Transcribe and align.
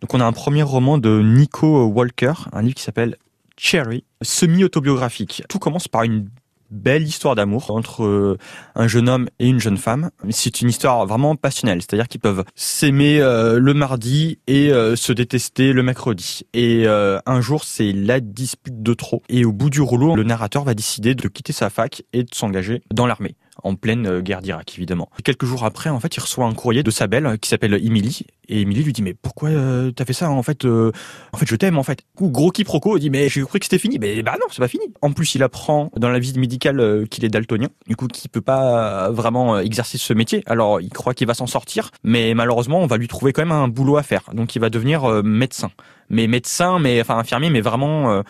Donc 0.00 0.12
on 0.12 0.20
a 0.20 0.24
un 0.24 0.32
premier 0.32 0.62
roman 0.62 0.98
de 0.98 1.22
Nico 1.22 1.86
Walker, 1.86 2.34
un 2.52 2.62
livre 2.62 2.74
qui 2.74 2.82
s'appelle 2.82 3.16
Cherry, 3.56 4.04
semi-autobiographique. 4.20 5.42
Tout 5.48 5.58
commence 5.58 5.88
par 5.88 6.02
une 6.02 6.28
belle 6.70 7.04
histoire 7.04 7.34
d'amour 7.34 7.70
entre 7.70 8.04
euh, 8.04 8.38
un 8.74 8.88
jeune 8.88 9.08
homme 9.08 9.28
et 9.38 9.46
une 9.46 9.60
jeune 9.60 9.76
femme. 9.76 10.10
C'est 10.30 10.60
une 10.60 10.68
histoire 10.68 11.06
vraiment 11.06 11.36
passionnelle, 11.36 11.80
c'est-à-dire 11.80 12.08
qu'ils 12.08 12.20
peuvent 12.20 12.44
s'aimer 12.54 13.20
euh, 13.20 13.58
le 13.58 13.72
mardi 13.72 14.38
et 14.46 14.70
euh, 14.70 14.96
se 14.96 15.12
détester 15.12 15.72
le 15.72 15.82
mercredi. 15.82 16.42
Et 16.52 16.86
un 16.86 17.40
jour, 17.40 17.64
c'est 17.64 17.92
la 17.92 18.20
dispute 18.20 18.82
de 18.82 18.94
trop. 18.94 19.22
Et 19.28 19.44
au 19.44 19.52
bout 19.52 19.70
du 19.70 19.80
rouleau, 19.80 20.14
le 20.16 20.24
narrateur 20.24 20.64
va 20.64 20.74
décider 20.74 21.14
de 21.14 21.28
quitter 21.28 21.52
sa 21.52 21.70
fac 21.70 22.02
et 22.12 22.22
de 22.22 22.34
s'engager 22.34 22.82
dans 22.92 23.06
l'armée 23.06 23.36
en 23.62 23.74
pleine 23.74 24.06
euh, 24.06 24.20
guerre 24.20 24.42
d'Irak, 24.42 24.74
évidemment. 24.76 25.08
Quelques 25.24 25.44
jours 25.44 25.64
après, 25.64 25.90
en 25.90 26.00
fait, 26.00 26.16
il 26.16 26.20
reçoit 26.20 26.46
un 26.46 26.54
courrier 26.54 26.82
de 26.82 26.90
sa 26.90 27.06
belle 27.06 27.38
qui 27.40 27.48
s'appelle 27.48 27.74
Emily. 27.74 28.26
Et 28.48 28.60
Emily 28.60 28.82
lui 28.82 28.92
dit, 28.92 29.02
mais 29.02 29.14
pourquoi 29.14 29.48
euh, 29.48 29.90
t'as 29.90 30.04
fait 30.04 30.12
ça 30.12 30.30
En 30.30 30.42
fait, 30.42 30.64
euh, 30.64 30.92
en 31.32 31.36
fait, 31.36 31.46
je 31.48 31.56
t'aime, 31.56 31.78
en 31.78 31.82
fait. 31.82 32.00
Gros 32.20 32.50
quiproquo, 32.50 32.96
il 32.96 33.00
dit, 33.00 33.10
mais 33.10 33.28
j'ai 33.28 33.42
cru 33.42 33.58
que 33.58 33.64
c'était 33.64 33.78
fini. 33.78 33.98
Mais 33.98 34.22
bah 34.22 34.36
non, 34.40 34.46
c'est 34.50 34.60
pas 34.60 34.68
fini. 34.68 34.84
En 35.02 35.12
plus, 35.12 35.34
il 35.34 35.42
apprend 35.42 35.90
dans 35.96 36.10
la 36.10 36.18
visite 36.18 36.36
médicale 36.36 37.06
qu'il 37.08 37.24
est 37.24 37.28
daltonien, 37.28 37.68
du 37.86 37.96
coup, 37.96 38.06
qu'il 38.06 38.30
peut 38.30 38.40
pas 38.40 39.10
vraiment 39.10 39.58
exercer 39.58 39.98
ce 39.98 40.12
métier. 40.12 40.42
Alors, 40.46 40.80
il 40.80 40.90
croit 40.90 41.14
qu'il 41.14 41.26
va 41.26 41.34
s'en 41.34 41.46
sortir, 41.46 41.90
mais 42.04 42.34
malheureusement, 42.34 42.80
on 42.80 42.86
va 42.86 42.96
lui 42.96 43.08
trouver 43.08 43.32
quand 43.32 43.42
même 43.42 43.52
un 43.52 43.68
boulot 43.68 43.96
à 43.96 44.02
faire. 44.02 44.22
Donc, 44.32 44.54
il 44.54 44.60
va 44.60 44.70
devenir 44.70 45.22
médecin. 45.24 45.70
Mais 46.08 46.28
médecin, 46.28 46.78
mais 46.78 47.00
enfin 47.00 47.18
infirmier, 47.18 47.50
mais 47.50 47.60
vraiment 47.60 48.22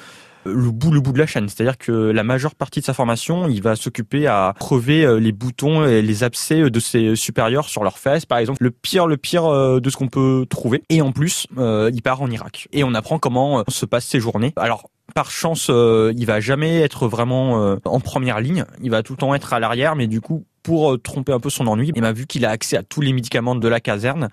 le 0.47 0.71
bout 0.71 0.91
le 0.91 1.01
bout 1.01 1.13
de 1.13 1.19
la 1.19 1.27
chaîne. 1.27 1.49
C'est-à-dire 1.49 1.79
que 1.79 1.93
la 1.93 2.23
majeure 2.25 2.55
partie 2.55 2.81
de 2.81 2.85
sa 2.85 2.95
formation, 2.95 3.49
il 3.49 3.63
va 3.63 3.77
s'occuper 3.77 4.27
à 4.27 4.55
crever 4.59 5.05
euh, 5.05 5.19
les 5.19 5.33
boutons 5.33 5.87
et 5.87 6.03
les 6.03 6.25
abcès 6.25 6.71
de 6.71 6.81
ses 6.81 7.17
supérieurs 7.17 7.69
sur 7.69 7.83
leurs 7.83 7.99
fesses, 7.99 8.27
par 8.27 8.39
exemple. 8.39 8.63
Le 8.63 8.71
pire, 8.71 9.07
le 9.07 9.17
pire 9.17 9.47
euh, 9.47 9.81
de 9.81 9.91
ce 9.91 9.97
qu'on 9.97 10.09
peut 10.09 10.47
trouver. 10.49 10.83
Et 10.89 11.03
en 11.03 11.13
plus, 11.13 11.47
euh, 11.59 11.91
il 11.93 12.03
part 12.03 12.23
en 12.23 12.31
Irak. 12.31 12.69
Et 12.73 12.85
on 12.85 12.95
apprend 12.95 13.19
comment 13.19 13.65
se 13.69 13.87
passent 13.87 14.07
ses 14.07 14.21
journées. 14.21 14.53
Alors, 14.57 14.91
par 15.15 15.31
chance, 15.31 15.71
il 15.71 16.27
va 16.27 16.41
jamais 16.41 16.81
être 16.81 17.07
vraiment 17.07 17.77
en 17.85 18.01
première 18.01 18.41
ligne. 18.41 18.65
Il 18.83 18.91
va 18.91 19.03
tout 19.03 19.13
le 19.13 19.19
temps 19.19 19.35
être 19.35 19.53
à 19.53 19.61
l'arrière, 19.61 19.95
mais 19.95 20.09
du 20.09 20.21
coup, 20.21 20.45
pour 20.63 21.01
tromper 21.01 21.33
un 21.33 21.39
peu 21.39 21.49
son 21.49 21.69
ennui, 21.69 21.93
il 21.95 22.03
m'a 22.03 22.13
vu 22.13 22.27
qu'il 22.27 22.45
a 22.45 22.51
accès 22.51 22.77
à 22.77 22.83
tous 22.83 23.01
les 23.01 23.13
médicaments 23.13 23.55
de 23.55 23.69
la 23.69 23.79
caserne 23.79 24.29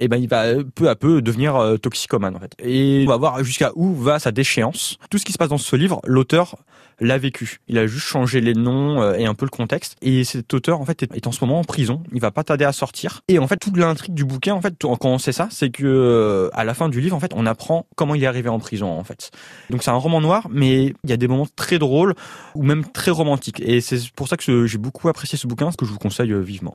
et 0.00 0.06
eh 0.06 0.08
ben 0.08 0.16
il 0.16 0.28
va 0.28 0.46
euh, 0.46 0.64
peu 0.74 0.88
à 0.88 0.96
peu 0.96 1.22
devenir 1.22 1.54
euh, 1.54 1.76
toxicomane 1.76 2.34
en 2.34 2.40
fait. 2.40 2.52
Et 2.58 3.04
on 3.06 3.10
va 3.10 3.16
voir 3.16 3.44
jusqu'à 3.44 3.70
où 3.76 3.94
va 3.94 4.18
sa 4.18 4.32
déchéance. 4.32 4.98
Tout 5.08 5.18
ce 5.18 5.24
qui 5.24 5.32
se 5.32 5.38
passe 5.38 5.50
dans 5.50 5.58
ce 5.58 5.76
livre, 5.76 6.00
l'auteur 6.04 6.56
l'a 6.98 7.16
vécu. 7.16 7.58
Il 7.68 7.78
a 7.78 7.86
juste 7.86 8.06
changé 8.06 8.40
les 8.40 8.54
noms 8.54 9.00
euh, 9.00 9.14
et 9.14 9.26
un 9.26 9.34
peu 9.34 9.46
le 9.46 9.50
contexte. 9.50 9.96
Et 10.02 10.24
cet 10.24 10.52
auteur 10.52 10.80
en 10.80 10.84
fait 10.84 11.04
est 11.04 11.26
en 11.28 11.32
ce 11.32 11.44
moment 11.44 11.60
en 11.60 11.64
prison. 11.64 12.02
Il 12.12 12.20
va 12.20 12.32
pas 12.32 12.42
tarder 12.42 12.64
à 12.64 12.72
sortir. 12.72 13.20
Et 13.28 13.38
en 13.38 13.46
fait 13.46 13.56
toute 13.56 13.76
l'intrigue 13.76 14.14
du 14.14 14.24
bouquin 14.24 14.54
en 14.54 14.60
fait 14.60 14.74
quand 14.80 15.04
on 15.04 15.18
sait 15.18 15.32
ça, 15.32 15.46
c'est 15.52 15.70
que 15.70 16.50
à 16.54 16.64
la 16.64 16.74
fin 16.74 16.88
du 16.88 17.00
livre 17.00 17.14
en 17.14 17.20
fait 17.20 17.32
on 17.36 17.46
apprend 17.46 17.86
comment 17.94 18.16
il 18.16 18.24
est 18.24 18.26
arrivé 18.26 18.48
en 18.48 18.58
prison 18.58 18.90
en 18.90 19.04
fait. 19.04 19.30
Donc 19.70 19.84
c'est 19.84 19.90
un 19.90 19.96
roman 19.96 20.20
noir, 20.20 20.48
mais 20.50 20.86
il 21.04 21.10
y 21.10 21.12
a 21.12 21.16
des 21.16 21.28
moments 21.28 21.46
très 21.54 21.78
drôles 21.78 22.14
ou 22.56 22.64
même 22.64 22.84
très 22.84 23.12
romantiques. 23.12 23.60
Et 23.60 23.80
c'est 23.80 24.10
pour 24.10 24.26
ça 24.26 24.36
que 24.36 24.66
j'ai 24.66 24.78
beaucoup 24.78 25.08
apprécié 25.08 25.38
ce 25.38 25.46
bouquin, 25.46 25.70
ce 25.70 25.76
que 25.76 25.86
je 25.86 25.92
vous 25.92 25.98
conseille 25.98 26.34
vivement. 26.42 26.72